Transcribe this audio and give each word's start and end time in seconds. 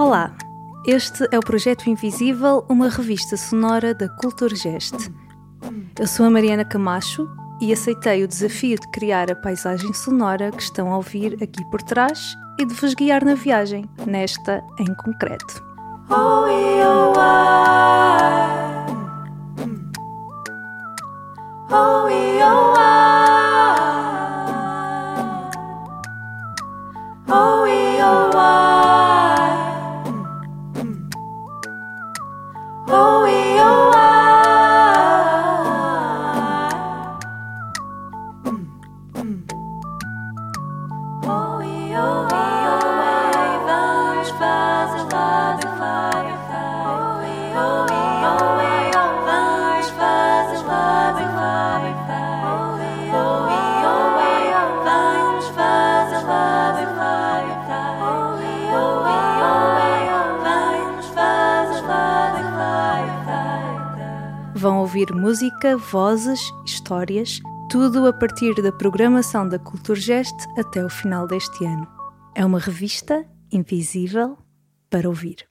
Olá, 0.00 0.32
este 0.86 1.28
é 1.30 1.38
o 1.38 1.42
Projeto 1.42 1.90
Invisível, 1.90 2.64
uma 2.70 2.88
revista 2.88 3.36
sonora 3.36 3.92
da 3.92 4.08
Culturgest. 4.08 4.94
Eu 5.98 6.06
sou 6.06 6.24
a 6.24 6.30
Mariana 6.30 6.64
Camacho 6.64 7.28
e 7.60 7.70
aceitei 7.70 8.24
o 8.24 8.26
desafio 8.26 8.78
de 8.80 8.90
criar 8.92 9.30
a 9.30 9.36
paisagem 9.36 9.92
sonora 9.92 10.50
que 10.52 10.62
estão 10.62 10.90
a 10.90 10.96
ouvir 10.96 11.34
aqui 11.42 11.62
por 11.70 11.82
trás 11.82 12.34
e 12.58 12.64
de 12.64 12.72
vos 12.72 12.94
guiar 12.94 13.22
na 13.22 13.34
viagem, 13.34 13.84
nesta 14.06 14.64
em 14.78 14.86
concreto. 14.94 15.62
Oh, 21.72 21.99
Oh, 32.88 33.26
e 33.26 33.60
oh, 33.60 33.90
Vamos 43.66 44.30
fazer 44.30 45.06
lá 45.12 45.56
de 45.58 45.66
fire, 45.78 46.38
Vão 64.60 64.80
ouvir 64.80 65.10
música, 65.14 65.74
vozes, 65.78 66.38
histórias, 66.66 67.40
tudo 67.70 68.06
a 68.06 68.12
partir 68.12 68.52
da 68.60 68.70
programação 68.70 69.48
da 69.48 69.58
Culturgest 69.58 70.34
até 70.58 70.84
o 70.84 70.90
final 70.90 71.26
deste 71.26 71.64
ano. 71.64 71.88
É 72.34 72.44
uma 72.44 72.58
revista 72.58 73.24
invisível 73.50 74.36
para 74.90 75.08
ouvir. 75.08 75.48